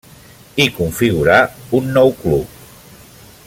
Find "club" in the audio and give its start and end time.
2.23-2.57